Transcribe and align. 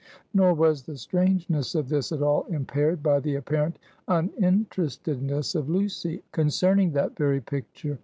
Nor 0.33 0.55
was 0.55 0.81
the 0.81 0.97
strangeness 0.97 1.75
of 1.75 1.87
this 1.89 2.11
at 2.11 2.23
all 2.23 2.45
impaired 2.47 3.03
by 3.03 3.19
the 3.19 3.35
apparent 3.35 3.77
uninterestedness 4.07 5.53
of 5.53 5.69
Lucy 5.69 6.23
concerning 6.31 6.93
that 6.93 7.15
very 7.15 7.39
picture. 7.39 7.99